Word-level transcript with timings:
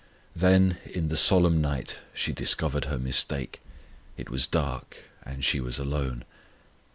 Then 0.35 0.79
in 0.83 1.09
the 1.09 1.15
solemn 1.15 1.61
night 1.61 1.99
she 2.11 2.33
discovered 2.33 2.85
her 2.85 2.97
mistake: 2.97 3.61
It 4.17 4.31
was 4.31 4.47
dark, 4.47 4.97
and 5.23 5.45
she 5.45 5.59
was 5.59 5.77
alone. 5.77 6.23